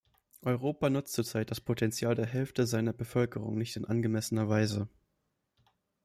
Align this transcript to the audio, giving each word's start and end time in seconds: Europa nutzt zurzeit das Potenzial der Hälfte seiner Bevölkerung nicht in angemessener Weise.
Europa 0.41 0.89
nutzt 0.89 1.13
zurzeit 1.13 1.51
das 1.51 1.61
Potenzial 1.61 2.15
der 2.15 2.25
Hälfte 2.25 2.65
seiner 2.65 2.91
Bevölkerung 2.91 3.55
nicht 3.55 3.75
in 3.75 3.85
angemessener 3.85 4.49
Weise. 4.49 4.89